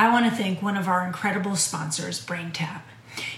[0.00, 2.82] I want to thank one of our incredible sponsors, BrainTap.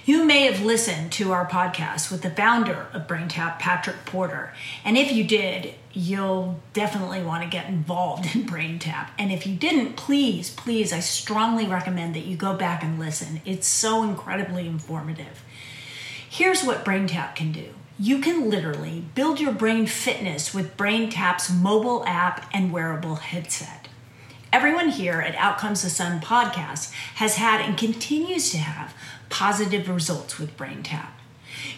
[0.05, 4.53] You may have listened to our podcast with the founder of BrainTap, Patrick Porter.
[4.85, 9.09] And if you did, you'll definitely want to get involved in BrainTap.
[9.19, 13.41] And if you didn't, please, please, I strongly recommend that you go back and listen.
[13.47, 15.43] It's so incredibly informative.
[16.29, 17.71] Here's what BrainTap can do.
[17.99, 23.80] You can literally build your brain fitness with BrainTap's mobile app and wearable headset.
[24.53, 28.97] Everyone here at Out Came the Sun podcast has had and continues to have
[29.29, 31.11] positive results with BrainTap.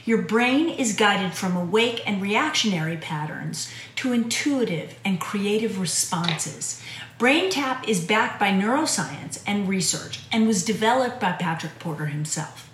[0.06, 6.82] Your brain is guided from awake and reactionary patterns to intuitive and creative responses.
[7.18, 12.70] BrainTap is backed by neuroscience and research and was developed by Patrick Porter himself.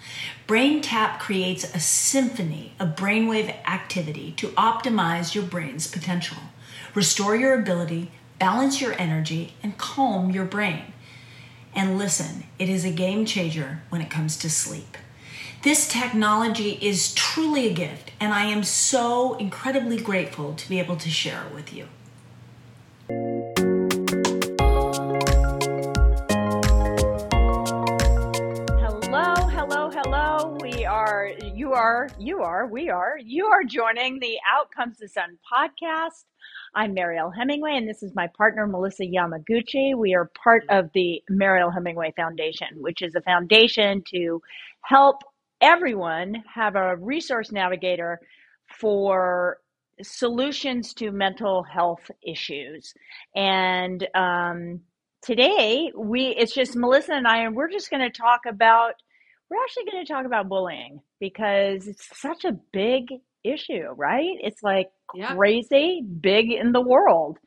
[0.47, 6.39] BrainTap creates a symphony of brainwave activity to optimize your brain's potential,
[6.95, 10.92] restore your ability, balance your energy, and calm your brain.
[11.74, 14.97] And listen, it is a game changer when it comes to sleep.
[15.62, 20.97] This technology is truly a gift, and I am so incredibly grateful to be able
[20.97, 21.89] to share it with you.
[31.69, 36.25] You are, you are, we are, you are joining the Out Came the Sun podcast.
[36.75, 39.94] I'm Mariel Hemingway, and this is my partner, Melissa Yamaguchi.
[39.94, 44.41] We are part of the Mariel Hemingway Foundation, which is a foundation to
[44.80, 45.16] help
[45.60, 48.19] everyone have a resource navigator
[48.80, 49.58] for
[50.00, 52.94] solutions to mental health issues.
[53.36, 54.80] And um,
[55.20, 58.94] today, we it's just Melissa and I, and we're just going to talk about.
[59.50, 63.06] We're actually going to talk about bullying because it's such a big
[63.44, 64.36] issue, right?
[64.41, 65.36] It's like yep.
[65.36, 67.38] crazy big in the world.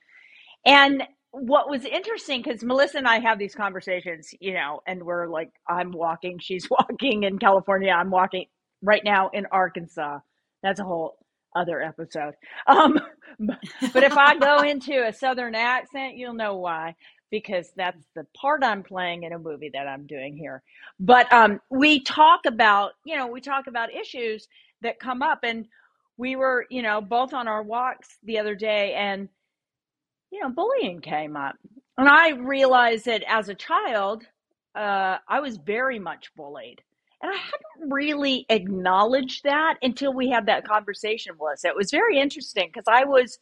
[0.66, 5.28] And what was interesting because Melissa and I have these conversations, you know, and we're
[5.28, 8.46] like, I'm walking, she's walking in California, I'm walking
[8.82, 10.20] right now in Arkansas.
[10.64, 11.18] That's a whole
[11.56, 12.34] other episode.
[12.68, 13.00] Um,
[13.40, 16.96] but if I go into a southern accent, you'll know why
[17.32, 20.62] because that's the part I'm playing in a movie that I'm doing here.
[21.00, 24.48] But um, we talk about, you know, we talk about issues
[24.82, 25.66] that come up, and
[26.18, 29.30] we were, you know, both on our walks the other day and,
[30.30, 31.56] you know, bullying came up.
[31.98, 34.24] And I realized that as a child,
[34.76, 36.82] uh, I was very much bullied.
[37.22, 41.66] And I hadn't really acknowledged that until we had that conversation with us.
[41.66, 43.40] It was very interesting because I was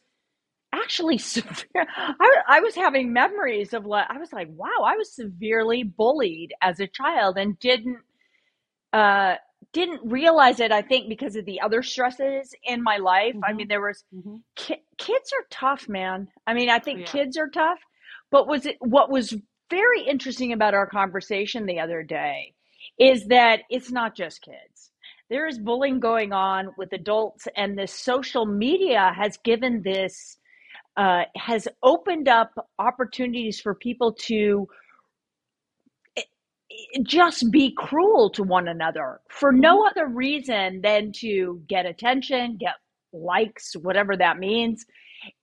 [0.72, 1.86] actually severe.
[1.96, 6.52] I, I was having memories of like, I was like, wow, I was severely bullied
[6.62, 7.98] as a child and didn't,
[8.92, 9.34] uh,
[9.72, 13.44] didn't realize it i think because of the other stresses in my life mm-hmm.
[13.44, 14.36] i mean there was mm-hmm.
[14.56, 17.06] ki- kids are tough man i mean i think oh, yeah.
[17.06, 17.78] kids are tough
[18.30, 19.34] but was it what was
[19.68, 22.52] very interesting about our conversation the other day
[22.98, 24.90] is that it's not just kids
[25.28, 30.38] there is bullying going on with adults and this social media has given this
[30.96, 34.68] uh, has opened up opportunities for people to
[37.02, 39.88] just be cruel to one another for no mm-hmm.
[39.88, 42.74] other reason than to get attention, get
[43.12, 44.84] likes, whatever that means.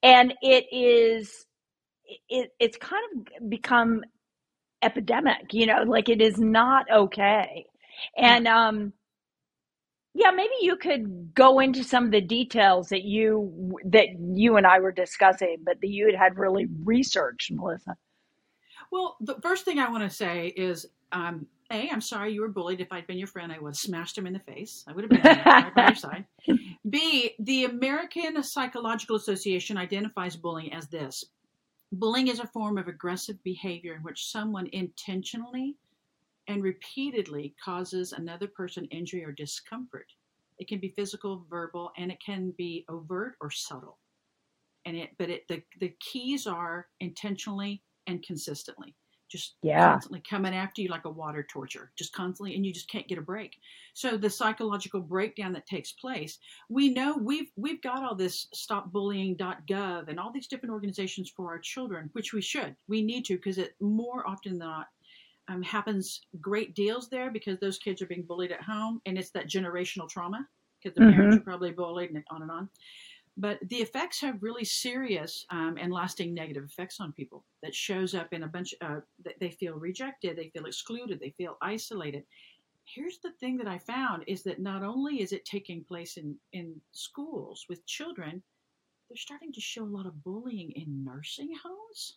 [0.02, 1.46] And it is,
[2.28, 4.02] it, it's kind of become
[4.82, 7.66] epidemic, you know, like it is not okay.
[8.16, 8.92] And, um,
[10.18, 14.66] yeah, maybe you could go into some of the details that you that you and
[14.66, 17.96] I were discussing, but that you had really researched, Melissa.
[18.90, 22.48] Well, the first thing I want to say is um, A, I'm sorry you were
[22.48, 22.80] bullied.
[22.80, 24.84] If I'd been your friend, I would have smashed him in the face.
[24.88, 26.24] I would have been right by your side.
[26.88, 31.24] B, the American Psychological Association identifies bullying as this
[31.92, 35.76] bullying is a form of aggressive behavior in which someone intentionally
[36.48, 40.06] and repeatedly causes another person injury or discomfort.
[40.58, 43.98] It can be physical, verbal, and it can be overt or subtle.
[44.84, 48.94] And it, but it, the, the keys are intentionally and consistently
[49.28, 49.90] just yeah.
[49.90, 53.18] constantly coming after you like a water torture, just constantly, and you just can't get
[53.18, 53.56] a break.
[53.94, 56.38] So the psychological breakdown that takes place,
[56.68, 61.58] we know we've we've got all this stopbullying.gov and all these different organizations for our
[61.58, 64.86] children, which we should, we need to, because it more often than not
[65.48, 69.30] um, happens great deals there because those kids are being bullied at home, and it's
[69.30, 70.46] that generational trauma
[70.80, 71.12] because the mm-hmm.
[71.12, 72.68] parents are probably bullied and on and on.
[73.36, 77.44] But the effects have really serious um, and lasting negative effects on people.
[77.62, 79.00] That shows up in a bunch uh,
[79.40, 82.24] they feel rejected they feel excluded they feel isolated.
[82.84, 86.36] Here's the thing that i found is that not only is it taking place in,
[86.52, 88.42] in schools with children
[89.08, 92.16] they're starting to show a lot of bullying in nursing homes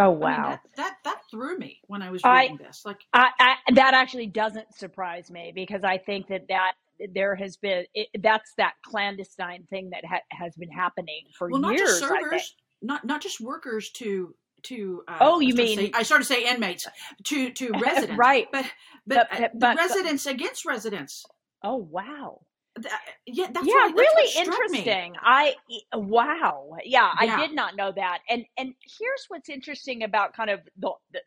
[0.00, 0.48] Oh I mean, wow.
[0.50, 2.82] that, that that threw me when I was I reading this.
[2.84, 6.72] Like, I, I that actually doesn't surprise me because I think that that
[7.14, 11.60] there has been it, that's that clandestine thing that ha- has been happening for well,
[11.60, 11.88] not years.
[12.00, 12.22] just I think.
[12.24, 15.02] servers, not not just workers to to.
[15.08, 16.86] Uh, Oh, you to mean- say- I started to say inmates
[17.24, 18.48] to to residents, right?
[18.52, 18.64] But
[19.06, 21.24] but, But- uh, but- but- the residents against residents.
[21.62, 22.40] Oh wow.
[22.76, 22.92] Th-
[23.26, 24.32] yeah, that's yeah, what, that's really
[24.66, 24.98] me.
[24.98, 25.14] interesting.
[25.22, 25.56] I
[25.94, 26.76] wow.
[26.84, 27.18] Yeah, Yeah.
[27.18, 28.20] I did not know that.
[28.28, 31.20] And and here's what's interesting about kind of the, the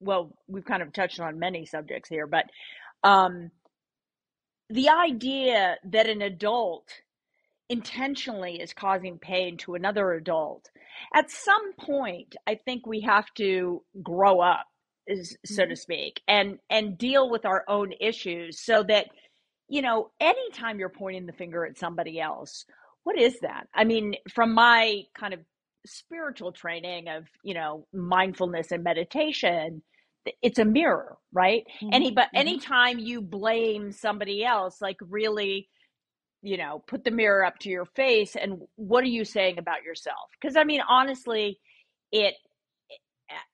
[0.00, 2.46] well, we've kind of touched on many subjects here, but
[3.04, 3.50] um
[4.70, 6.88] the idea that an adult
[7.68, 10.70] intentionally is causing pain to another adult
[11.14, 14.66] at some point i think we have to grow up
[15.08, 15.78] is- so to Mhm.
[15.78, 19.08] speak and and deal with our own issues so that
[19.72, 22.66] you know anytime you're pointing the finger at somebody else
[23.04, 23.66] what is that?
[23.74, 25.40] I mean from my kind of
[25.86, 29.82] spiritual training of you know mindfulness and meditation
[30.42, 31.64] it's a mirror right?
[31.92, 32.36] Any Mhm, but mhm.
[32.36, 35.68] anytime you blame somebody else like really
[36.42, 39.82] you know put the mirror up to your face and what are you saying about
[39.84, 40.28] yourself?
[40.40, 41.58] Because i mean honestly
[42.12, 42.34] it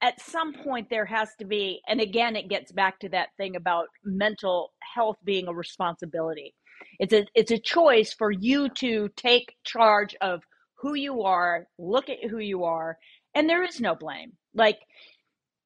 [0.01, 3.57] at some point there has to be and again it gets back to that thing
[3.57, 6.55] about mental health being a responsibility
[6.99, 10.43] it's a it's a choice for you to take charge of
[10.77, 12.97] who you are look at who you are
[13.35, 14.79] and there is no blame like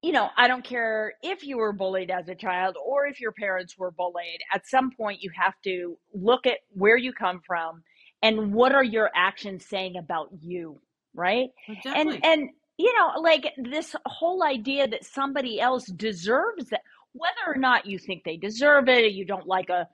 [0.02, 3.30] you know, I don't care if you were bullied as a child or if your
[3.32, 4.40] parents were bullied.
[4.52, 7.84] At some point, you have to look at where you come from
[8.20, 10.80] and what are your actions saying about you,
[11.14, 11.50] right?
[11.68, 12.50] Well, And and
[12.82, 16.82] you know, like this whole idea that somebody else deserves that,
[17.14, 19.88] whether or not you think they deserve it, you don't like a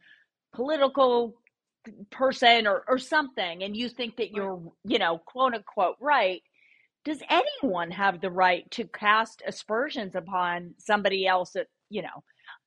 [0.55, 1.37] political
[2.11, 6.43] person or or something, and you think that you're, you know, quote unquote right
[7.05, 12.25] does anyone have the right to cast aspersions upon somebody else that you know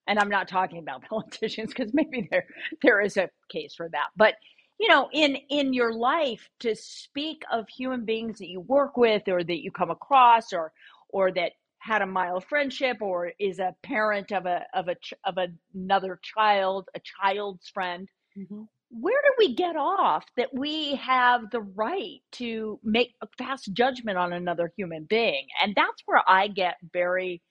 [0.07, 2.45] and i'm not talking about politicians because maybe there
[2.83, 4.35] there is a case for that but
[4.81, 9.23] you know in in your life to speak of human beings that you work with
[9.29, 10.73] or that you come across or
[11.11, 15.15] or that had a mild friendship or is a parent of a of a ch-
[15.25, 15.37] of
[15.75, 18.67] another child a child's friend Mhm.
[18.91, 24.17] where do we get off that we have the right to make a fast judgment
[24.17, 27.41] on another human being and that's where i get very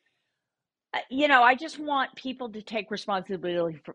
[0.94, 3.94] uh, you know i just want people to take responsibility for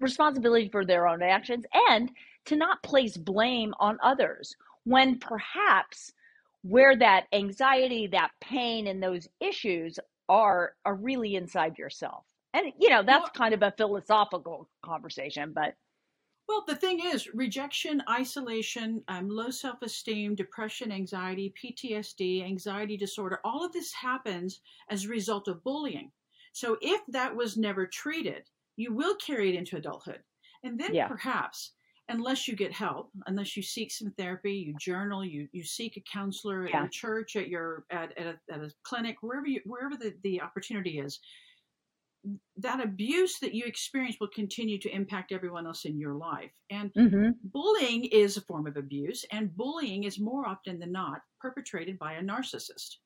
[0.00, 2.10] responsibility for their own actions and
[2.46, 6.12] to not place blame on others when perhaps
[6.62, 9.98] where that anxiety that pain and those issues
[10.28, 12.24] are are really inside yourself
[12.54, 15.74] and you know that's Well, kind of a philosophical conversation but
[16.48, 23.40] Well, the thing is, rejection, isolation, um, low self esteem, depression, anxiety, PTSD, anxiety disorder,
[23.44, 26.12] all of this happens as a result of bullying.
[26.52, 30.22] So if that was never treated, you will carry it into adulthood.
[30.62, 31.08] And then Yeah.
[31.08, 31.72] perhaps,
[32.12, 36.00] unless you get help, unless you seek some therapy, you journal, you, you seek a
[36.00, 36.80] counselor at Yeah.
[36.80, 40.40] your church, at your at, at, a, at a clinic, wherever you, wherever the, the
[40.40, 41.20] opportunity is,
[42.56, 46.52] that abuse that you experience will continue to impact everyone else in your life.
[46.70, 51.22] And mhm, bullying is a form of abuse, and bullying is more often than not
[51.40, 52.98] perpetrated by a narcissist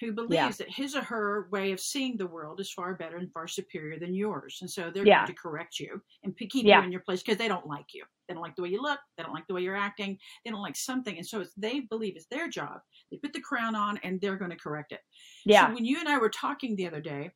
[0.00, 0.56] who believes Yeah.
[0.58, 3.98] that his or her way of seeing the world is far better and far superior
[3.98, 4.58] than yours.
[4.60, 5.24] And so they're Yeah.
[5.24, 6.74] going to correct you and keep Yeah.
[6.74, 8.04] you in your place because they don't like you.
[8.26, 9.00] They don't like the way you look.
[9.16, 10.18] They don't like the way you're acting.
[10.44, 11.16] They don't like something.
[11.16, 12.80] And so it's, they believe it's their job.
[13.10, 15.00] They put the crown on and they're going to correct it.
[15.44, 17.32] yeah So when you and I were talking the other day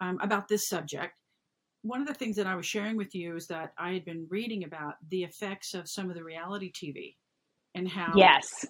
[0.00, 1.14] um, about this subject,
[1.82, 4.26] one of the things that I was sharing with you is that I had been
[4.30, 7.16] reading about the effects of some of the reality TV
[7.74, 8.64] and how yes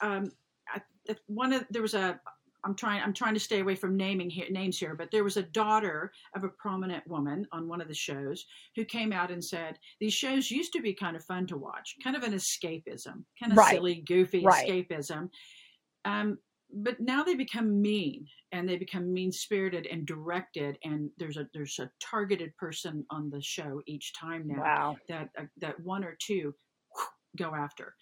[0.00, 0.32] um,
[0.68, 0.82] I,
[1.26, 2.20] one of there was a
[2.64, 5.36] I'm trying I'm trying to stay away from naming here, names here, but there was
[5.36, 9.44] a daughter of a prominent woman on one of the shows who came out and
[9.44, 13.24] said these shows used to be kind of fun to watch, kind of an escapism,
[13.38, 13.60] kind of Right.
[13.60, 14.48] silly, goofy Right.
[14.48, 15.30] escapism.
[16.04, 16.38] Um,
[16.72, 21.48] but now they become mean and they become mean spirited and directed and there's a
[21.54, 26.04] there's a targeted person on the show each time now wow that uh, that one
[26.04, 26.54] or two
[27.36, 27.94] go after.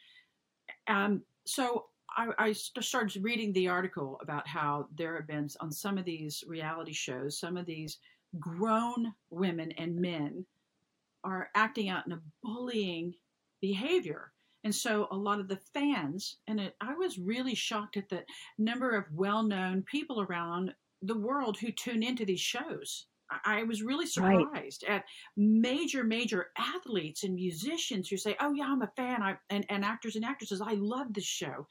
[0.89, 5.99] Um, so I, I started reading the article about how there have been on some
[5.99, 7.99] of these reality shows, some of these
[8.39, 10.47] grown women and men
[11.25, 13.15] are acting out in a bullying
[13.61, 14.33] behavior.
[14.65, 18.25] And so a lot of the fans, and it, I was really shocked at the
[18.59, 23.07] number of well known people around the world who tune into these shows.
[23.45, 24.53] I, was really Right.
[24.53, 29.39] surprised at major, major athletes and musicians who say, "Oh yeah, I'm a fan," I,
[29.49, 30.61] and and actors and actresses.
[30.61, 31.67] I love this show,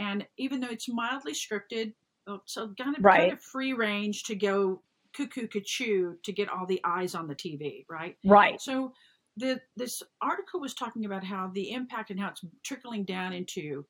[0.00, 1.94] and even though it's mildly scripted,
[2.26, 3.18] Oh, So kind of, Right.
[3.18, 4.82] kind of free range to go
[5.14, 8.16] cuckoo cuckoo to get all the eyes on the TV, right?
[8.24, 8.60] Right.
[8.60, 8.92] So
[9.36, 13.86] the this article was talking about how the impact and how it's trickling down into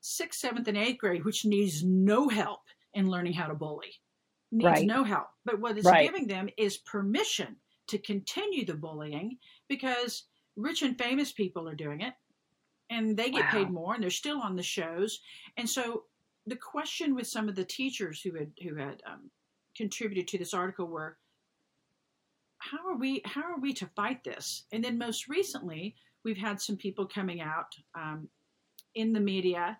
[0.00, 2.60] sixth, seventh, and eighth grade, which needs no help
[2.94, 3.92] in learning how to bully.
[4.50, 4.84] Needs Right.
[4.84, 5.28] no help.
[5.44, 5.92] But what it's Right.
[5.92, 7.56] giving them is permission
[7.88, 9.38] to continue the bullying
[9.68, 12.14] because rich and famous people are doing it
[12.92, 15.20] and they get paid more and they're still on the shows.
[15.56, 16.04] And so
[16.46, 19.30] the question with some of the teachers who had who had um,
[19.76, 21.16] contributed to this article were
[22.58, 25.94] how are we how are we to fight this and then most recently
[26.24, 28.28] we've had some people coming out um,
[28.94, 29.78] in the media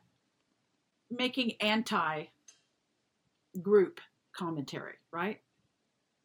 [1.10, 2.24] making anti
[3.60, 4.00] group
[4.32, 5.40] commentary right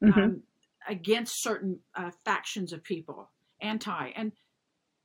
[0.03, 0.17] Mhm.
[0.24, 0.44] um,
[0.88, 3.29] against certain uh, factions of people
[3.62, 4.32] anti and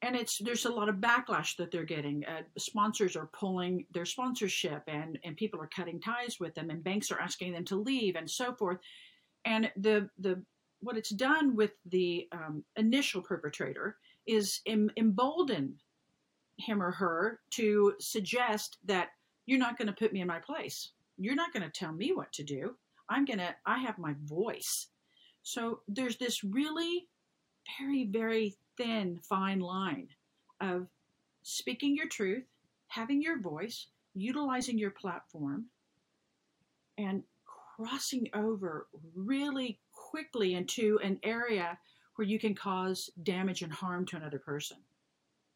[0.03, 2.25] and it's there's a lot of backlash that they're getting.
[2.27, 6.83] Uh, sponsors are pulling their sponsorship and and people are cutting ties with them and
[6.83, 8.79] banks are asking them to leave and so forth.
[9.45, 10.43] And the the
[10.81, 15.75] what it's done with the um, initial perpetrator is em- embolden
[16.59, 19.11] him or her to suggest that
[19.47, 20.91] you're not going to put me in my place.
[21.17, 22.75] You're not going to tell me what to do.
[23.09, 24.89] I'm going to i have my voice.
[25.45, 27.07] So there's this really
[27.79, 30.09] very very thin fine line
[30.61, 30.89] of
[31.43, 32.45] speaking your truth
[32.89, 35.67] having your voice utilizing your platform
[36.99, 37.23] and
[37.77, 41.79] crossing over really quickly into an area
[42.17, 44.79] where you can cause damage and harm to another person.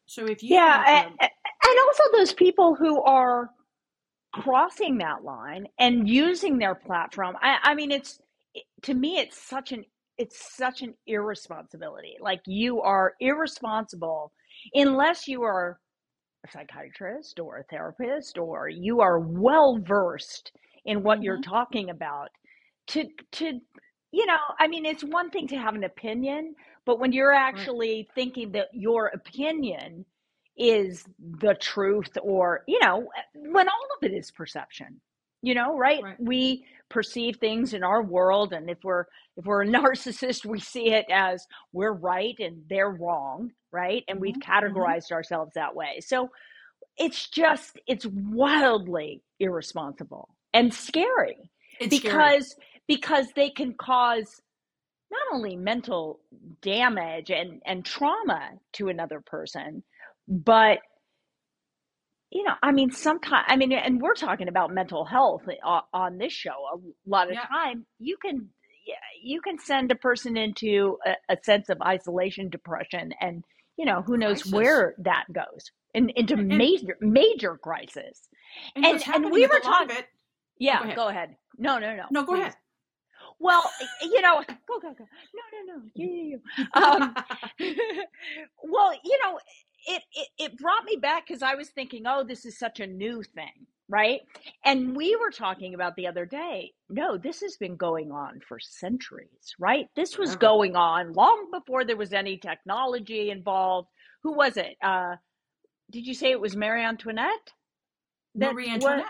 [0.07, 3.51] So if you Yeah, have and, um, and also those people who are
[4.33, 7.35] crossing that line and using their platform.
[7.41, 8.19] I, I mean, it's
[8.83, 9.85] to me, it's such an
[10.17, 12.17] it's such an irresponsibility.
[12.19, 14.31] Like you are irresponsible
[14.73, 15.79] unless you are
[16.45, 20.51] a psychiatrist or a therapist or you are well versed
[20.85, 21.43] in what you're Mhm.
[21.43, 22.29] talking about.
[22.89, 23.59] To to
[24.11, 26.55] you know, I mean, it's one thing to have an opinion,
[26.85, 30.05] but when you're actually thinking that your opinion
[30.57, 34.99] is the truth or you know when all of it is perception
[35.41, 36.03] you know right?
[36.03, 36.17] Right.
[36.17, 39.05] we perceive things in our world and if we're
[39.37, 44.21] if we're a narcissist we see it as we're right and they're wrong right and
[44.21, 46.29] we've Mhm, categorized ourselves that way so
[46.97, 52.33] it's just it's wildly irresponsible and scary it's scary.
[52.37, 52.55] because
[52.87, 54.41] because they can cause
[55.11, 56.19] not only mental
[56.61, 59.83] damage and and trauma to another person
[60.27, 60.79] but
[62.37, 66.17] you know i mean sometimes i mean and we're talking about mental health on, on
[66.17, 66.77] this show a
[67.09, 67.45] lot of Yeah.
[67.59, 68.37] time you can
[68.91, 68.95] yeah,
[69.31, 73.43] you can send a person into a, a sense of isolation depression and
[73.79, 74.53] you know who knows Crisis.
[74.53, 75.63] where that goes
[75.95, 78.15] and into And- major major crisis
[78.75, 79.71] and, and- and we were talking.
[79.71, 80.07] lot of talk- it
[80.59, 80.95] yeah ahead.
[80.95, 82.41] go ahead no no no no go please.
[82.41, 82.55] ahead
[83.39, 83.63] well
[84.01, 84.35] you know
[84.67, 85.05] go go go
[85.37, 86.37] no no no yeah yeah
[86.75, 87.15] yeah um,
[88.75, 89.39] well, you know,
[89.85, 92.87] it, it, it brought me back because I was thinking, oh, this is such a
[92.87, 94.21] new thing, right?
[94.65, 98.59] And we were talking about the other day, no, this has been going on for
[98.59, 99.87] centuries, right?
[99.95, 103.89] This was going on long before there was any technology involved.
[104.23, 104.75] Who was it?
[104.83, 105.15] Uh,
[105.91, 107.53] did you say it was Marie Antoinette?
[108.35, 109.05] that Marie Antoinette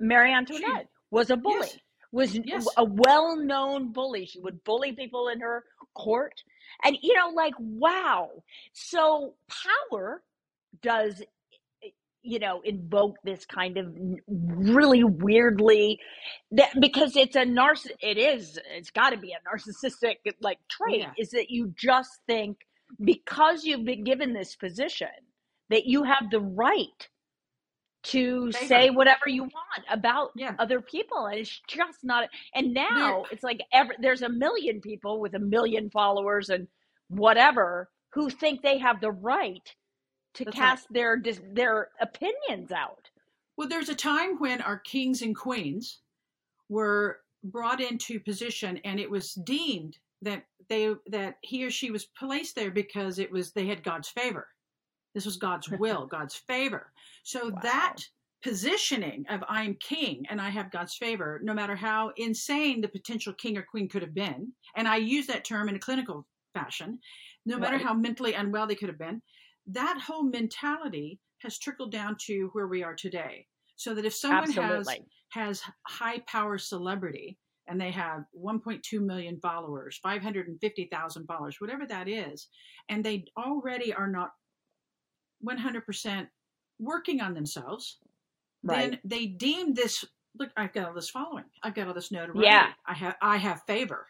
[0.00, 1.58] Marie Antoinette was a bully.
[1.60, 1.78] Yes.
[2.12, 2.66] Was Yes.
[2.76, 4.26] a well-known bully.
[4.26, 5.64] She would bully people in her
[5.94, 6.42] court,
[6.84, 8.30] and you know, like wow.
[8.72, 9.34] So
[9.90, 10.22] power
[10.82, 11.22] does,
[11.84, 11.88] eh,
[12.22, 13.94] you know, invoke this kind of
[14.28, 16.00] really weirdly
[16.52, 17.90] that because it's a narciss.
[18.00, 18.58] It is.
[18.72, 21.00] It's got to be a narcissistic like trait.
[21.00, 21.12] yeah.
[21.18, 22.58] Is that you just think
[23.04, 25.08] because you've been given this position
[25.68, 27.08] that you have the right
[28.04, 30.54] to say whatever you want about Yeah.
[30.58, 35.20] other people and it's just not and now it's like every, there's a million people
[35.20, 36.68] with a million followers and
[37.08, 39.74] whatever who think they have the right
[40.34, 40.78] to That's right.
[40.78, 43.10] cast their dis- their opinions out
[43.56, 46.00] Well, there's a time when our kings and queens
[46.70, 52.06] were brought into position, and it was deemed that they that he or she was
[52.06, 54.48] placed there because it was they had God's favor.
[55.14, 56.92] This was God's will, God's favor.
[57.24, 57.60] So Wow.
[57.62, 57.96] that
[58.42, 63.34] positioning of I'm king and I have God's favor, no matter how insane the potential
[63.34, 66.98] king or queen could have been, and I use that term in a clinical fashion,
[67.46, 67.82] no matter Right.
[67.84, 69.22] how mentally unwell they could have been,
[69.66, 73.46] that whole mentality has trickled down to where we are today.
[73.76, 74.98] So that if someone has
[75.30, 82.48] has high power celebrity and they have 1.2 million followers, 550,000 followers, whatever that is,
[82.88, 84.30] and they already are not
[85.44, 86.26] 100%
[86.78, 87.98] working on themselves,
[88.62, 90.04] right then they deem this
[90.38, 91.44] look, I've got all this following.
[91.62, 92.46] I've got all this notoriety.
[92.46, 92.68] Yeah.
[92.86, 94.06] I have I have favor.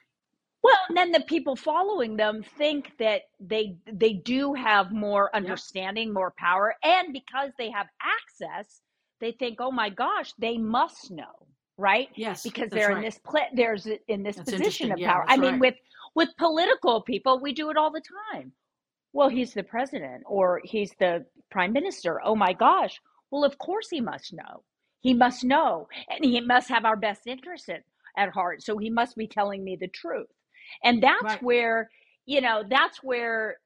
[0.63, 6.13] Well, and then the people following them think that they they do have more understanding,
[6.13, 8.83] more power, and because they have access,
[9.21, 11.47] they think, "Oh my gosh, they must know."
[11.79, 12.11] Right?
[12.15, 15.25] Yes, because they're in this pla- there's in this That's position of Yeah, power.
[15.29, 15.61] I mean, right.
[15.61, 15.75] with
[16.15, 18.53] with political people, we do it all the time.
[19.12, 22.21] Well, he's the president or he's the prime minister.
[22.25, 23.00] Oh my gosh.
[23.31, 24.64] Well, of course he must know.
[25.00, 27.85] He must know, and he must have our best interest at,
[28.19, 28.62] at heart.
[28.62, 30.29] So he must be telling me the truth.
[30.85, 31.43] And that's Right.
[31.43, 31.90] where,
[32.26, 33.57] you know, that's where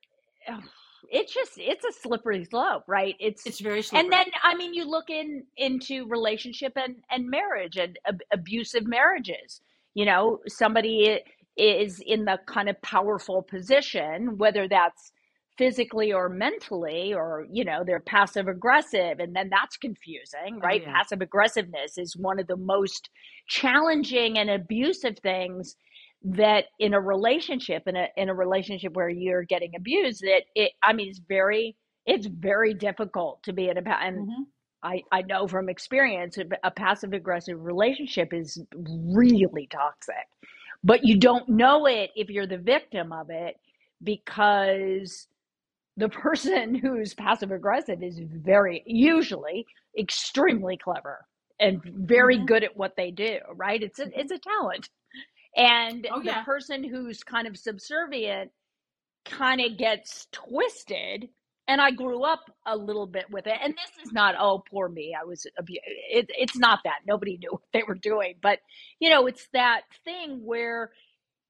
[0.48, 0.62] ugh,
[1.10, 3.16] it's just it's a slippery slope, right?
[3.20, 4.00] It's It's very slippery.
[4.00, 8.86] and then I mean you look in into relationship and and marriage and ab- abusive
[8.86, 9.60] marriages.
[9.94, 11.20] You know, somebody
[11.56, 15.12] is in the kind of powerful position, whether that's
[15.58, 20.82] physically or mentally, or you know, they're passive aggressive, and then that's confusing, Oh, right?
[20.82, 20.96] yeah.
[20.96, 23.11] Passive aggressiveness is one of the most
[23.49, 25.76] challenging and abusive things
[26.23, 30.73] that in a relationship in a in a relationship where you're getting abused that it
[30.82, 34.46] I mean it's very it's very difficult to be in a and Mhm.
[34.82, 40.28] I I know from experience a passive aggressive relationship is really toxic
[40.84, 43.56] but you don't know it if you're the victim of it
[44.02, 45.28] because
[45.96, 49.66] the person who's passive aggressive is very usually
[49.98, 51.26] extremely clever
[51.60, 52.46] and very Mhm.
[52.46, 53.82] good at what they do right?
[53.82, 54.90] It's a it's a talent.
[55.56, 58.52] And Oh, the person who's kind of subservient
[59.24, 61.28] kind of gets twisted
[61.68, 63.58] and i grew up a little bit with it.
[63.62, 65.74] And this is not oh poor me i was abu-
[66.10, 67.00] it, it's not that.
[67.06, 68.36] Nobody knew what they were doing.
[68.42, 68.60] But
[69.00, 70.92] you know it's that thing where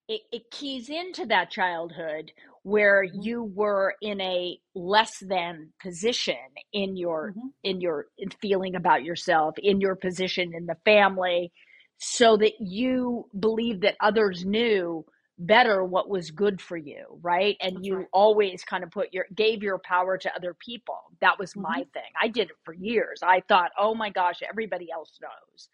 [0.08, 2.32] it, it keys into that childhood
[2.64, 3.22] where Mhm.
[3.22, 6.36] you were in a less than position
[6.74, 7.52] in your Mhm.
[7.64, 11.52] in your in feeling about yourself in your position in the family
[11.98, 15.06] so that you believed that others knew
[15.38, 18.08] better what was good for you right and That's you right.
[18.12, 21.82] always kind of put your gave your power to other people that was my Mm-hmm.
[21.94, 25.68] thing i did it for years i thought oh my gosh everybody else knows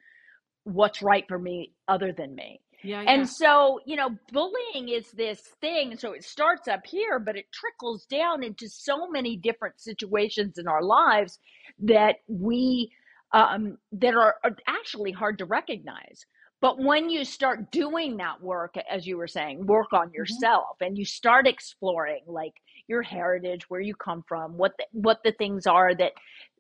[0.65, 3.11] what's right for me other than me Yeah, yeah.
[3.13, 5.97] and so, you know, bullying is this thing.
[5.99, 10.67] So it starts up here, but it trickles down into so many different situations in
[10.67, 11.39] our lives
[11.81, 12.91] that we,
[13.33, 16.25] um, that are, are actually hard to recognize.
[16.61, 20.97] But when you start doing that work, as you were saying, work on yourself and
[20.99, 22.53] you start exploring like
[22.91, 26.15] your heritage, where you come from, what the, what the things are that,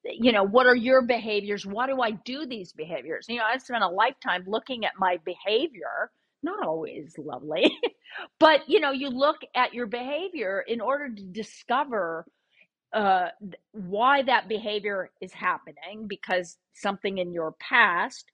[0.04, 1.66] you know, what are your behaviors?
[1.66, 3.26] Why do I do these behaviors?
[3.28, 6.12] You know, I spent a lifetime looking at my behavior,
[6.44, 7.78] not always lovely,
[8.40, 12.26] but you know, you look at your behavior in order to discover
[12.94, 13.28] uh,
[13.72, 18.26] why that behavior is happening because something in your past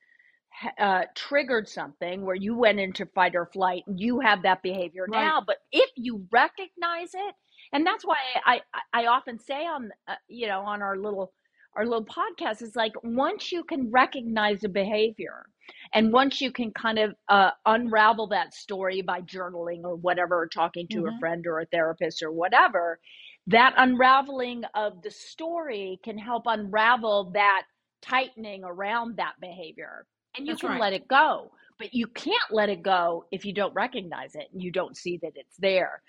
[0.81, 5.07] uh, triggered something where you went into fight or flight and you have that behavior
[5.07, 5.35] Right.
[5.35, 5.43] now.
[5.47, 7.35] But if you recognize it,
[7.77, 8.62] and that's why I,
[8.95, 11.35] I, often say on, uh, you know, on our little,
[11.77, 15.45] our little podcast is like, once you can recognize a behavior
[15.93, 20.49] and once you can kind of uh, unravel that story by journaling or whatever, or
[20.49, 21.19] talking to a Mhm.
[21.21, 22.99] friend or a therapist or whatever,
[23.47, 27.65] that unraveling of the story can help unravel that
[28.01, 30.07] tightening around that behavior.
[30.37, 30.81] And you That's can right.
[30.81, 31.53] let it go.
[31.79, 35.19] But you can't let it go if you don't recognize it and you don't see
[35.23, 36.03] that it's there.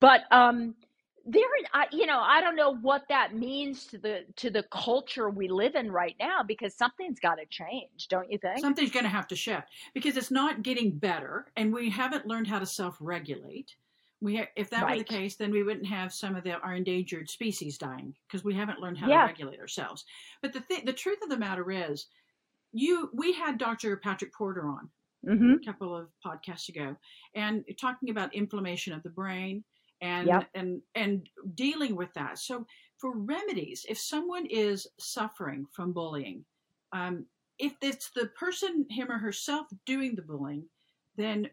[0.00, 0.74] But um
[1.26, 5.30] there I, you know i don't know what that means to the to the culture
[5.30, 9.04] we live in right now because something's got to change don't you think Something's going
[9.04, 12.66] to have to shift because it's not getting better, and we haven't learned how to
[12.66, 13.74] self-regulate.
[14.20, 16.74] We, ha- if that were the case, then we wouldn't have some of the, our
[16.74, 19.22] endangered species dying because we haven't learned how Yeah.
[19.22, 20.04] to regulate ourselves.
[20.40, 22.06] But the th- the truth of the matter is,
[22.72, 23.96] you we had Dr.
[23.96, 24.88] Patrick Porter on
[25.26, 25.54] mm-hmm.
[25.60, 26.96] a couple of podcasts ago,
[27.34, 29.62] and talking about inflammation of the brain
[30.04, 30.48] and Yep.
[30.54, 32.38] and and dealing with that.
[32.38, 32.66] So
[32.98, 36.44] for remedies, if someone is suffering from bullying,
[36.92, 37.26] um,
[37.58, 40.68] if it's the person him or herself doing the bullying,
[41.16, 41.50] then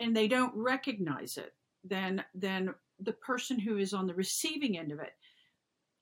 [0.00, 4.92] and they don't recognize it, then then the person who is on the receiving end
[4.92, 5.14] of it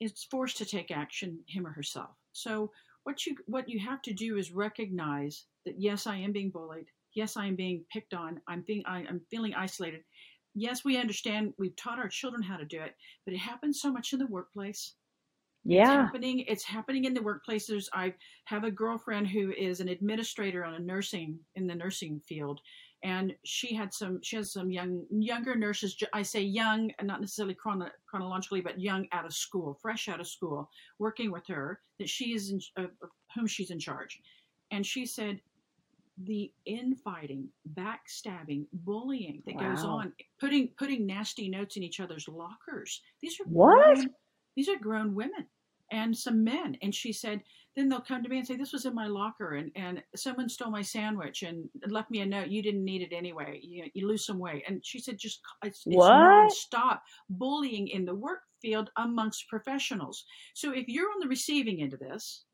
[0.00, 2.11] is forced to take action him or herself.
[2.33, 2.72] So
[3.05, 6.87] what you what you have to do is recognize that yes, I am being bullied.
[7.14, 8.40] Yes, I am being picked on.
[8.48, 10.03] I'm being I, I'm feeling isolated.
[10.61, 11.55] Yes, we understand.
[11.59, 12.94] We've taught our children how to do it,
[13.25, 14.94] but it happens so much in the workplace.
[15.73, 16.40] It's yeah happening.
[16.40, 17.88] It's happening in the workplaces.
[17.94, 18.12] I
[18.44, 22.61] have a girlfriend who is an administrator on a nursing in the nursing field,
[23.03, 24.20] and she had some.
[24.23, 25.96] She has some young younger nurses.
[26.12, 30.20] I say young, and not necessarily chrono, chronologically, but young out of school, fresh out
[30.20, 30.68] of school,
[30.99, 31.81] working with her.
[31.99, 32.88] That she is in, uh,
[33.35, 34.20] whom she's in charge,
[34.70, 35.40] And she said,
[36.18, 43.03] the infighting, backstabbing, bullying that goes on, putting putting nasty notes in each other's lockers.
[43.20, 43.94] These are What?
[43.96, 44.14] grown-
[44.57, 45.46] these are grown women
[45.92, 46.77] and some men.
[46.83, 47.42] And she said,
[47.77, 50.49] then they'll come to me and say, "This was in my locker, and and someone
[50.49, 52.49] stole my sandwich and left me a note.
[52.49, 53.61] You didn't need it anyway.
[53.62, 55.96] You you lose some weight." And she said, "Just it's, it's
[56.75, 60.25] nonstop bullying in the work field amongst professionals.
[60.55, 62.44] So if you're on the receiving end of this."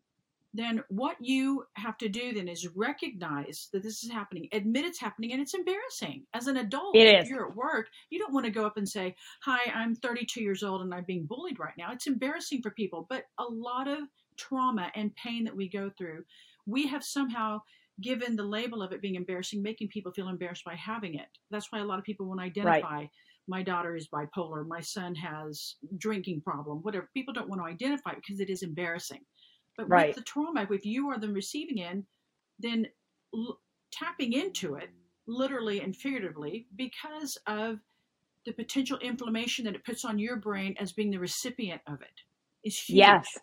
[0.59, 5.01] Then what you have to do then is recognize that this is happening, admit it's
[5.01, 6.25] happening, and it's embarrassing.
[6.35, 7.31] As an adult, It if is.
[7.31, 10.63] you're at work, you don't want to go up and say, Hi, I'm 32 years
[10.63, 11.93] old and I'm being bullied right now.
[11.93, 14.01] It's embarrassing for people, but a lot of
[14.37, 16.25] trauma and pain that we go through,
[16.67, 17.61] we have somehow
[18.01, 21.29] given the label of it being embarrassing, making people feel embarrassed by having it.
[21.51, 23.07] That's why a lot of people won't identify.
[23.49, 24.67] My daughter is bipolar.
[24.67, 26.79] My son has drinking problem.
[26.83, 27.09] Whatever.
[27.15, 29.21] People don't want to identify because it is embarrassing.
[29.77, 30.07] But Right.
[30.07, 32.07] with the trauma, if you are the receiving end,
[32.59, 32.89] then
[33.35, 33.61] l-
[33.93, 34.91] tapping into it,
[35.27, 37.81] literally and figuratively, because of
[38.47, 42.23] the potential inflammation that it puts on your brain as being the recipient of it,
[42.65, 43.21] is huge.
[43.27, 43.39] Yes.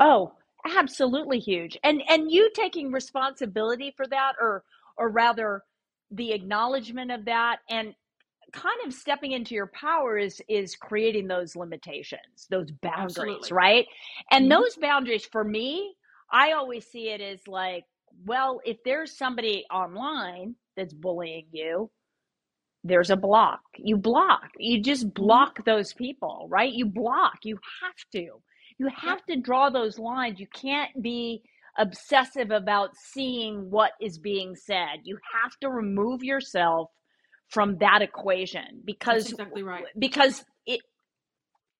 [0.00, 0.34] Oh,
[0.66, 1.78] absolutely huge.
[1.84, 4.64] And and you taking responsibility for that or
[4.96, 5.64] or rather
[6.10, 7.94] the acknowledgement of that and
[8.52, 13.50] kind of stepping into your power is is creating those limitations, those boundaries, Absolutely.
[13.50, 13.86] right?
[14.30, 14.50] And Mhm.
[14.50, 15.94] those boundaries for me,
[16.32, 17.84] I always see it as like,
[18.26, 21.90] well, if there's somebody online that's bullying you,
[22.84, 23.60] there's a block.
[23.76, 24.50] You block.
[24.58, 26.72] You just block those people, right?
[26.72, 27.38] You block.
[27.44, 28.42] You have to.
[28.78, 30.40] You have to draw those lines.
[30.40, 31.42] You can't be
[31.78, 35.00] obsessive about seeing what is being said.
[35.04, 36.90] You have to remove yourself
[37.50, 39.84] from that equation That's because exactly right.
[39.98, 40.80] because it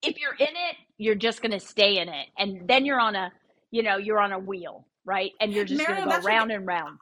[0.02, 2.28] if you're in it, you're just going to stay in it.
[2.38, 3.32] And then you're on a,
[3.70, 5.32] you know, you're on a wheel, right?
[5.40, 6.98] And you're just going to go round and round.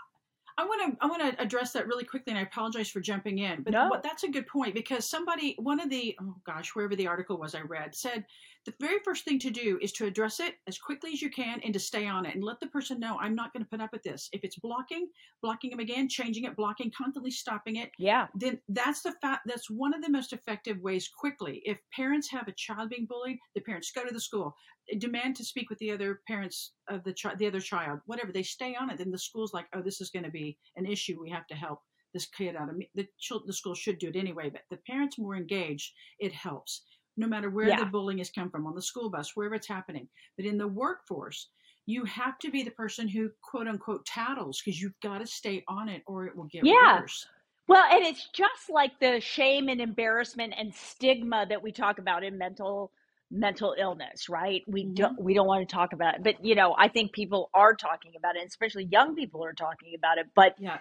[0.59, 3.39] I want to I want to address that really quickly, and I apologize for jumping
[3.39, 3.63] in.
[3.63, 3.91] But No.
[4.03, 7.55] that's a good point because somebody, one of the oh gosh, wherever the article was
[7.55, 8.25] I read, said
[8.69, 11.61] the very first thing to do is to address it as quickly as you can
[11.65, 13.81] and to stay on it and let the person know I'm not going to put
[13.81, 14.29] up with this.
[14.33, 15.09] If it's blocking,
[15.43, 18.27] blocking them again, changing it, blocking, constantly stopping it, Yeah.
[18.35, 21.63] then that's the fact that's one of the most effective ways quickly.
[21.65, 24.55] If parents have a child being bullied the parents go to the school.
[24.99, 28.43] Demand to speak with the other parents of the child the other child whatever they
[28.43, 31.19] stay on it then the school's like oh this is going to be an issue.
[31.21, 31.81] We have to help
[32.15, 32.91] this kid out of me.
[32.95, 33.07] The
[33.47, 36.83] the school should do it anyway but the parents more engaged it helps
[37.19, 37.77] no matter where Yeah.
[37.77, 40.69] the bullying has come from on the school bus wherever it's happening but in the
[40.69, 41.51] workforce
[41.87, 45.65] you have to be the person who quote unquote tattles because you've got to stay
[45.69, 46.75] on it or it will get Yeah.
[46.75, 47.29] worse
[47.69, 52.25] Well, and it's just like the shame and embarrassment and stigma that we talk about
[52.25, 52.93] in mental
[53.31, 54.63] mental illness, right?
[54.69, 54.95] We Mhm.
[54.95, 57.75] don't we don't want to talk about it, but you know, I think people are
[57.75, 60.27] talking about it, especially young people are talking about it.
[60.37, 60.79] But yeah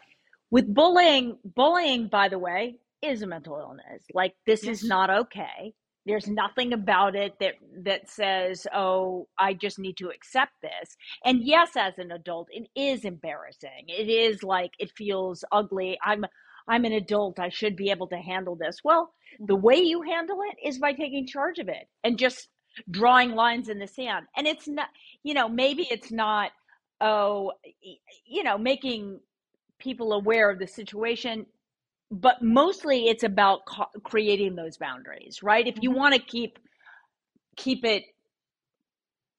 [0.52, 4.04] with bullying, bullying, by the way, is a mental illness.
[4.14, 5.74] Like this is not okay.
[6.08, 11.44] There's nothing about it that that says, "Oh, I just need to accept this." And
[11.44, 13.86] yes, as an adult, it is embarrassing.
[13.88, 16.00] It is like it feels ugly.
[16.04, 16.26] I'm
[16.68, 17.40] I'm an adult.
[17.40, 18.78] I should be able to handle this.
[18.84, 19.64] Well, the mm-hmm.
[19.64, 22.50] way you handle it is by taking charge of it and just
[22.90, 24.28] drawing lines in the sand.
[24.36, 24.88] And it's not,
[25.24, 26.52] you know, maybe it's not
[27.02, 27.52] oh,
[28.26, 29.20] you know, making
[29.80, 31.46] people aware of the situation
[32.12, 35.96] but mostly it's about co- creating those boundaries right if you Mhm.
[35.96, 36.60] want to keep
[37.58, 38.06] keep it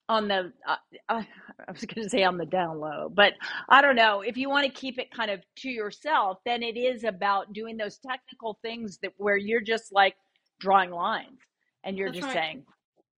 [0.09, 0.77] on the uh,
[1.11, 1.23] uh,
[1.69, 3.35] i was going to say on the down low but
[3.71, 6.77] i don't know if you want to keep it kind of to yourself then it
[6.79, 10.17] is about doing those technical things that where you're just like
[10.61, 11.41] drawing lines
[11.85, 12.33] and you're That's just right.
[12.33, 12.65] saying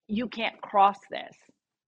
[0.08, 1.36] you can't cross this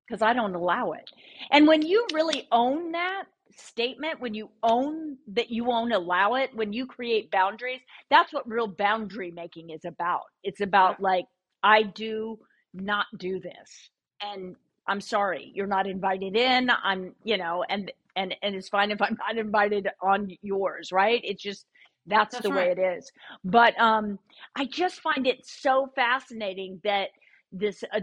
[0.06, 1.08] because i don't allow it
[1.52, 3.24] and when you really own that
[3.56, 8.48] statement when you own that you won't allow it when you create boundaries that's what
[8.48, 10.22] real boundary making is about.
[10.44, 11.26] It's about like
[11.62, 12.38] i do
[12.74, 13.90] not do this
[14.22, 14.56] and
[14.88, 19.00] i'm sorry you're not invited in i'm you know and and and it's fine if
[19.02, 21.20] i'm not invited on yours right?
[21.24, 21.66] It's just
[22.06, 23.10] that's, That's the way it is.
[23.44, 24.18] But um
[24.56, 27.08] i just find it so fascinating that
[27.52, 28.00] this uh,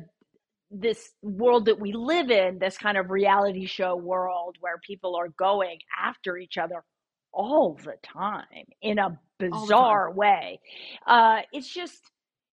[0.71, 5.29] this world that we live in, this kind of reality show world where people are
[5.29, 6.83] going after each other
[7.31, 10.59] all the time in a bizarre way.
[11.07, 12.01] Uh, it's just,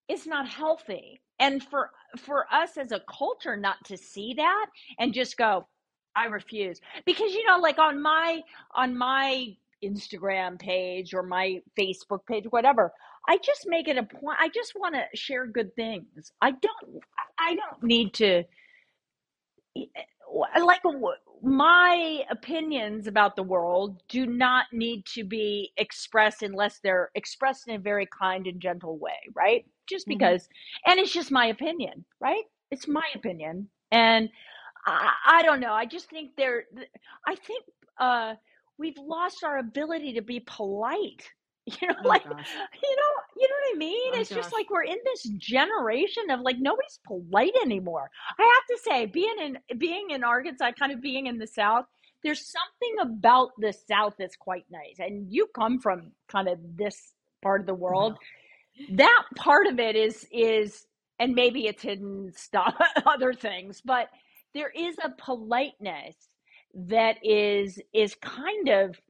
[0.08, 1.20] it's not healthy.
[1.38, 4.66] And for for us as a culture not to see that
[4.98, 5.66] and just go,
[6.14, 6.80] I refuse.
[7.04, 8.40] Because you know, like on my
[8.74, 12.92] on my Instagram page or my Facebook page, whatever,
[13.28, 14.38] I just make it a point.
[14.40, 16.32] I just want to share good things.
[16.40, 17.02] I don't.
[17.38, 18.44] I don't need to.
[20.62, 20.82] like
[21.42, 27.76] my opinions about the world do not need to be expressed unless they're expressed in
[27.76, 29.66] a very kind and gentle way, right?
[29.88, 30.10] Just Mhm.
[30.10, 30.48] because,
[30.86, 32.44] and it's just my opinion, right?
[32.70, 34.30] It's my opinion, and
[34.86, 35.72] I, I don't know.
[35.72, 36.64] I just think there.
[37.26, 37.64] I think
[37.98, 38.34] uh,
[38.78, 41.30] we've lost our ability to be polite.
[41.80, 42.58] You know, Oh like gosh.
[42.82, 44.12] you know, you know what I mean?
[44.12, 48.10] Oh It's just like we're in this generation of like nobody's polite anymore.
[48.38, 51.86] I have to say, being in being in Arkansas, kind of being in the South,
[52.22, 54.96] there's something about the South that's quite nice.
[54.98, 58.16] And you come from kind of this part of the world.
[58.90, 60.86] That part of it is is
[61.18, 62.74] and maybe it's hidden stuff
[63.06, 64.08] other things, but
[64.54, 66.14] there is a politeness
[66.74, 69.00] that is is kind of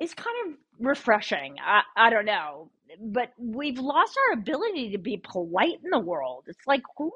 [0.00, 1.56] is kind of refreshing.
[1.64, 2.70] I, I don't know.
[3.00, 6.44] But we've lost our ability to be polite in the world.
[6.48, 7.12] It's like who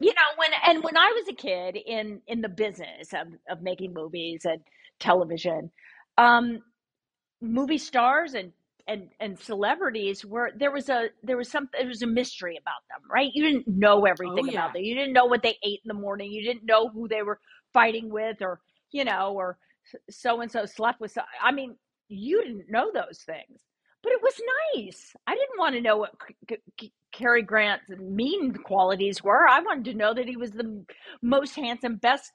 [0.00, 3.62] you know when and when i was a kid in in the business of, of
[3.62, 4.60] making movies and
[5.00, 5.70] television
[6.18, 6.60] um
[7.40, 8.52] movie stars and
[8.88, 12.82] and and celebrities were there was a there was some there was a mystery about
[12.90, 14.60] them right you didn't know everything Oh, yeah.
[14.60, 17.08] about them you didn't know what they ate in the morning you didn't know who
[17.08, 17.40] they were
[17.72, 18.60] fighting with or
[18.92, 19.58] you know or
[20.10, 21.76] so and so slept with so i mean
[22.08, 23.60] you didn't know those things
[24.02, 24.34] but it was
[24.76, 26.12] nice i didn't want to know what
[26.50, 29.48] C- C- Cary Grant's mean qualities were.
[29.48, 30.84] I wanted to know that he was the
[31.22, 32.30] most handsome, best.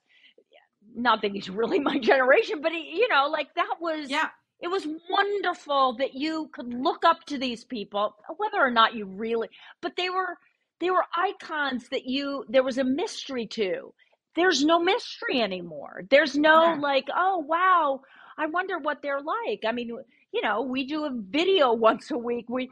[0.95, 4.10] Not that he's really my generation, but he, you know, like that was.
[4.10, 4.29] Yeah.
[4.62, 9.05] It was wonderful that you could look up to these people, whether or not you
[9.05, 9.49] really,
[9.81, 10.38] but they were
[10.79, 13.93] they were icons that you there was a mystery to.
[14.36, 16.03] There's no mystery anymore.
[16.10, 16.81] There's no No.
[16.81, 18.01] like, oh wow,
[18.41, 19.62] I wonder what they're like.
[19.67, 19.89] I mean,
[20.34, 22.45] you know, we do a video once a week.
[22.49, 22.69] We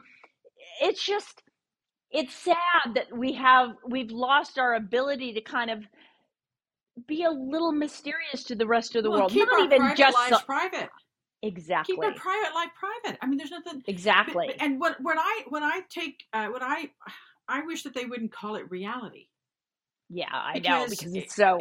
[0.82, 1.42] it's just
[2.10, 5.84] it's sad that we have we've lost our ability to kind of
[7.06, 9.32] be a little mysterious to the rest of the Well, world.
[9.32, 10.90] keep Not our even private just lives private.
[11.42, 11.94] exactly.
[11.94, 13.18] Keep our private life private.
[13.22, 13.82] I mean, there's nothing.
[13.86, 14.46] exactly.
[14.48, 16.90] but- and what what I what I take uh, what I
[17.48, 19.28] I wish that they wouldn't call it reality.
[20.08, 21.58] yeah, I know because because it's so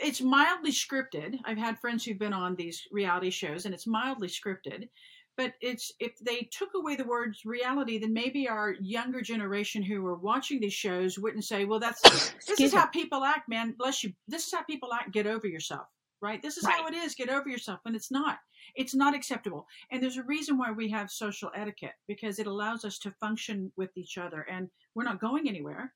[0.00, 1.38] It's mildly scripted.
[1.44, 4.88] I've had friends who've been on these reality shows, and it's mildly scripted.
[5.36, 10.04] But it's if they took away the words reality, then maybe our younger generation who
[10.06, 12.00] are watching these shows wouldn't say, "Well, that's
[12.46, 12.78] this is me.
[12.78, 13.74] how people act, man.
[13.78, 14.12] Bless you.
[14.26, 15.12] This is how people act.
[15.12, 15.86] Get over yourself."
[16.20, 16.42] Right?
[16.42, 17.14] This is how it is.
[17.14, 17.78] Get over yourself.
[17.84, 18.38] And it's not.
[18.74, 19.68] It's not acceptable.
[19.92, 23.70] And there's a reason why we have social etiquette because it allows us to function
[23.76, 24.42] with each other.
[24.50, 25.92] And we're not going anywhere.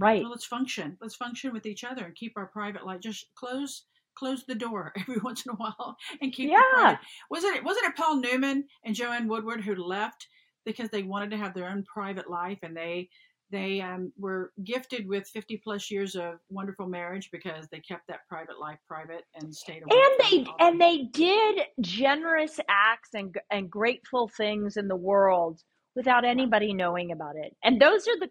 [0.00, 0.22] Right.
[0.22, 0.96] Well, let's function.
[1.00, 3.00] Let's function with each other and keep our private life.
[3.00, 3.84] Just close
[4.16, 6.50] close the door every once in a while and keep.
[6.50, 6.60] Yeah.
[6.74, 6.98] private-
[7.30, 7.64] Wasn't it?
[7.64, 10.26] Wasn't it Paul Newman and Joanne Woodward who left
[10.66, 13.08] because they wanted to have their own private life and they
[13.52, 18.20] they um, were gifted with 50 plus years of wonderful marriage because they kept that
[18.28, 23.34] private life private and stayed away and they and the- they did generous acts and
[23.50, 25.60] and grateful things in the world
[25.96, 28.28] without anybody knowing about it and those are the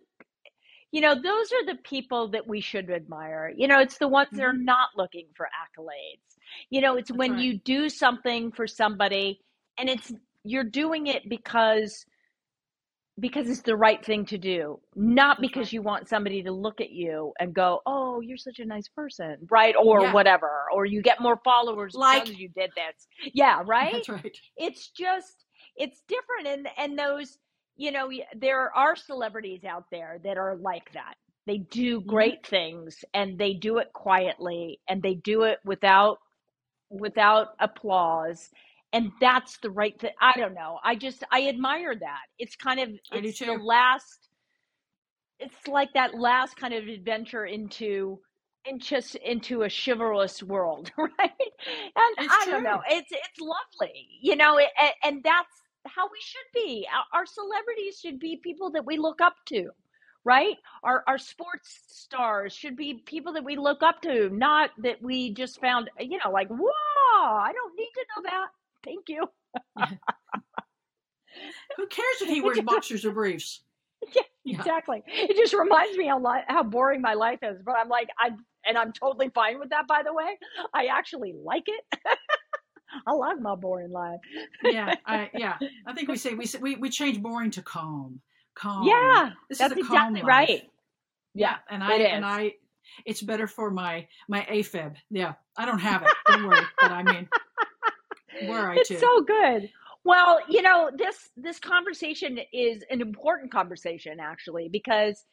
[0.92, 4.30] you know those are the people that we should admire you know it's the ones
[4.32, 4.66] that are mm-hmm.
[4.66, 6.38] not looking for accolades
[6.70, 7.44] you know it's That's when right.
[7.44, 9.40] you do something for somebody
[9.78, 10.12] and it's
[10.44, 12.06] you're doing it because
[13.20, 16.92] because it's the right thing to do not because you want somebody to look at
[16.92, 20.14] you and go oh you're such a nice person right or Yeah.
[20.14, 24.38] whatever or you get more followers Like- because you did this yeah right That's right.
[24.58, 27.38] it's just it's different and and those
[27.80, 31.16] you know there are celebrities out there that are like that.
[31.48, 36.20] They do great things and they do it quietly and they do it without
[36.92, 38.50] without applause
[38.94, 40.80] and that's the right thing i don't know.
[40.84, 42.24] I just i admire that.
[42.40, 44.30] It's kind of it's the last
[45.40, 48.20] it's like that last kind of adventure into
[48.66, 51.32] in just into a chivalrous world right?
[51.96, 52.82] And It's i don't know.
[52.90, 55.62] it's it's lovely you know it, and, and that's
[55.96, 59.70] how we should be our, our celebrities should be people that we look up to
[60.26, 65.02] right our our sports stars should be people that we look up to not that
[65.02, 68.48] we just found you know like whoa i don't need to know that
[68.86, 69.24] thank you
[71.78, 73.64] Who cares if he wears boxers or briefs?
[74.16, 74.56] Yeah, Yeah.
[74.58, 75.04] exactly.
[75.08, 77.62] It just reminds me how li- how boring my life is.
[77.66, 78.30] But I'm like, I
[78.66, 79.88] and I'm totally fine with that.
[79.88, 80.38] By the way,
[80.74, 82.00] I actually like it.
[83.06, 84.20] I like my boring life.
[84.64, 85.58] yeah, I, yeah.
[85.86, 88.22] I think we say we say, we we change boring to calm.
[88.56, 88.88] Calm.
[88.88, 90.24] yeah, this that's is a calm life.
[90.26, 90.64] right.
[91.34, 92.26] Yeah, and I and.
[92.26, 92.54] I,
[93.06, 94.96] it's better for my my AFib.
[95.10, 96.10] Yeah, I don't have it.
[96.28, 96.66] Don't worry.
[96.82, 97.30] But I mean,
[98.48, 99.00] were I It's to?
[99.00, 99.70] so good.
[100.04, 105.24] Well, you know this this conversation is an important conversation actually because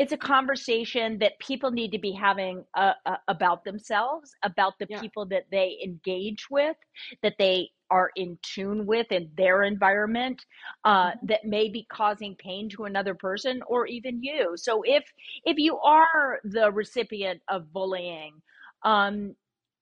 [0.00, 4.86] it's a conversation that people need to be having uh, uh, about themselves, about the
[4.88, 5.00] Yeah.
[5.00, 6.76] people that they engage with,
[7.22, 10.44] that they are in tune with in their environment,
[10.84, 11.28] uh, Mhm.
[11.28, 14.54] that may be causing pain to another person or even you.
[14.56, 15.04] So if
[15.44, 18.42] if you are the recipient of bullying,
[18.84, 19.34] um,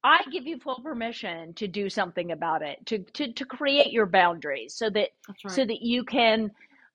[0.04, 4.06] I give you full permission to do something about it, to to to create your
[4.06, 5.10] boundaries, so that
[5.44, 5.54] right.
[5.54, 6.50] so that you can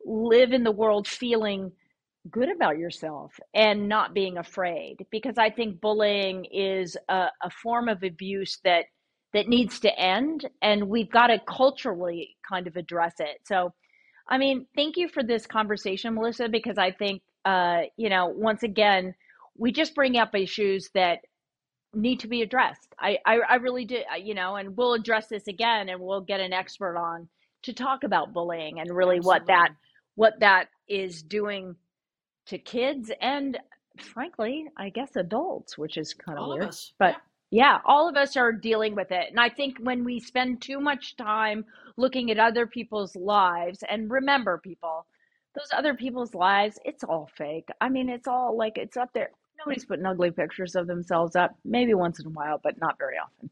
[0.06, 1.72] live in the world feeling
[2.32, 7.90] good about yourself and not being afraid because i think bullying is a, a form
[7.90, 8.86] of abuse that
[9.34, 13.40] that needs to end and we've got to culturally kind of address it.
[13.46, 13.74] So
[14.30, 18.64] i mean thank you for this conversation melissa because i think uh, you know once
[18.64, 19.14] again
[19.58, 21.20] we just bring up issues that
[21.94, 22.94] need to be addressed.
[23.00, 26.22] I i, I really do uh, you know and we'll address this again and we'll
[26.22, 27.28] get an expert on
[27.64, 29.70] to talk about bullying and really what that
[30.16, 31.76] what that is doing
[32.48, 33.58] to kids and
[34.00, 36.94] frankly i guess adults which is kind of All of weird us.
[37.00, 37.16] but
[37.52, 40.80] yeah all of us are dealing with it and i think when we spend too
[40.80, 41.66] much time
[41.98, 45.06] looking at other people's lives and remember people
[45.56, 47.70] those other people's lives it's all fake.
[47.80, 49.30] I mean it's all like it's up there.
[49.60, 53.18] Nobody's putting ugly pictures of themselves up maybe once in a while but not very
[53.20, 53.50] often.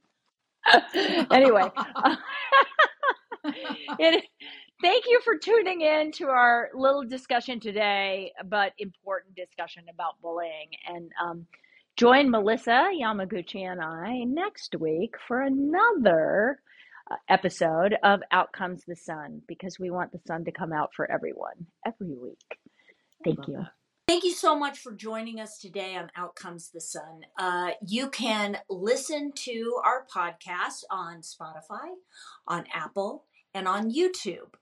[1.31, 1.69] Anyway
[3.99, 4.25] it,
[4.81, 10.69] thank you for tuning in to our little discussion today, but important discussion about bullying.
[10.87, 11.45] And um,
[11.95, 16.59] join Melissa Yamaguchi and I next week for another
[17.09, 20.91] uh, episode of Out Comes the Sun because we want the sun to come out
[20.95, 22.57] for everyone every week.
[23.23, 23.57] Thank you.
[23.57, 23.71] that.
[24.07, 27.21] Thank you so much for joining us today on Out Comes the Sun.
[27.39, 31.93] Uh, you can listen to our podcast on Spotify,
[32.45, 34.53] on Apple, and on YouTube.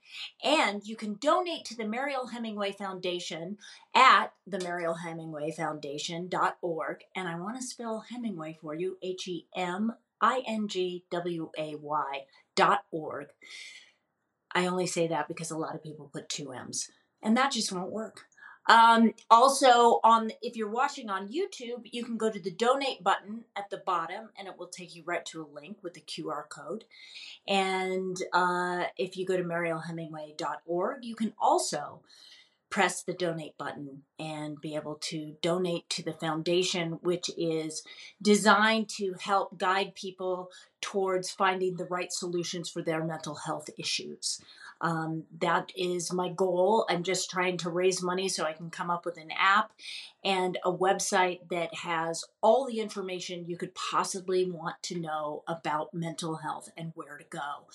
[0.42, 3.58] And you can donate to the Mariel Hemingway Foundation
[3.94, 7.04] at the Mariel Hemingway Foundation.org.
[7.14, 11.50] And I want to spell Hemingway for you H E M I N G W
[11.56, 12.24] A Y
[12.56, 13.28] dot org.
[14.52, 16.90] I only say that because a lot of people put two M's,
[17.22, 18.24] and that just won't work.
[18.70, 23.44] Um, also, on if you're watching on YouTube, you can go to the donate button
[23.56, 26.48] at the bottom, and it will take you right to a link with the QR
[26.48, 26.84] code.
[27.48, 32.02] And uh, if you go to marielhemingway.org, you can also
[32.70, 37.82] press the donate button and be able to donate to the foundation, which is
[38.22, 40.48] designed to help guide people
[40.80, 44.40] towards finding the right solutions for their mental health issues.
[44.80, 46.86] Um, that is my goal.
[46.88, 49.72] I'm just trying to raise money so I can come up with an app
[50.24, 55.92] and a website that has all the information you could possibly want to know about
[55.92, 57.66] mental health and where to go.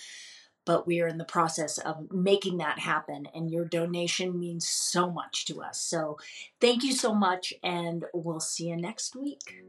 [0.65, 5.11] But we are in the process of making that happen, and your donation means so
[5.11, 5.79] much to us.
[5.79, 6.17] So,
[6.59, 9.61] thank you so much, and we'll see you next week.